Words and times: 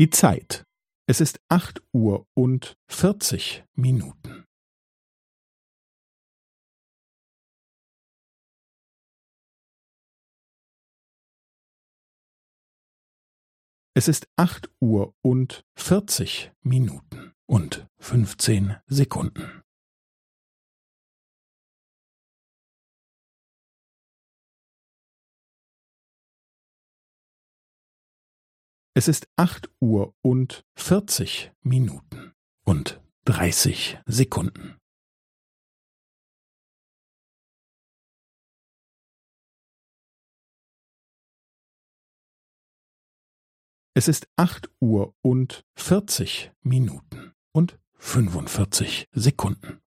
Die 0.00 0.08
Zeit. 0.08 0.64
Es 1.06 1.20
ist 1.20 1.42
acht 1.50 1.82
Uhr 1.92 2.26
und 2.32 2.78
vierzig 2.88 3.66
Minuten. 3.74 4.46
Es 13.92 14.08
ist 14.08 14.26
acht 14.36 14.70
Uhr 14.80 15.14
und 15.20 15.66
vierzig 15.76 16.50
Minuten 16.62 17.34
und 17.44 17.86
fünfzehn 17.98 18.76
Sekunden. 18.86 19.59
Es 29.00 29.08
ist 29.08 29.28
acht 29.36 29.70
Uhr 29.80 30.14
und 30.20 30.62
vierzig 30.74 31.52
Minuten 31.62 32.34
und 32.66 33.00
dreißig 33.24 33.98
Sekunden. 34.04 34.76
Es 43.94 44.06
ist 44.06 44.28
acht 44.36 44.68
Uhr 44.80 45.14
und 45.22 45.64
vierzig 45.74 46.52
Minuten 46.60 47.32
und 47.52 47.78
fünfundvierzig 47.94 49.08
Sekunden. 49.12 49.79